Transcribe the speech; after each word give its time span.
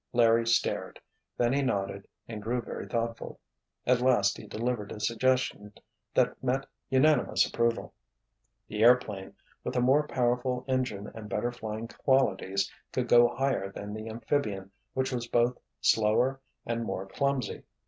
Larry 0.13 0.47
stared. 0.47 0.99
Then 1.37 1.53
he 1.53 1.61
nodded 1.61 2.07
and 2.27 2.41
grew 2.41 2.59
very 2.59 2.87
thoughtful. 2.87 3.39
At 3.85 4.01
last 4.01 4.35
he 4.35 4.47
delivered 4.47 4.91
a 4.91 4.99
suggestion 4.99 5.71
that 6.15 6.41
met 6.43 6.65
unanimous 6.89 7.45
approval. 7.47 7.93
The 8.67 8.81
airplane, 8.81 9.35
with 9.63 9.75
a 9.75 9.79
more 9.79 10.07
powerful 10.07 10.65
engine 10.67 11.11
and 11.13 11.29
better 11.29 11.51
flying 11.51 11.87
qualities, 11.87 12.71
could 12.91 13.07
go 13.07 13.35
higher 13.35 13.71
than 13.71 13.93
the 13.93 14.09
amphibian 14.09 14.71
which 14.95 15.11
was 15.11 15.27
both 15.27 15.59
slower 15.81 16.41
and 16.65 16.83
more 16.83 17.05
clumsy. 17.05 17.61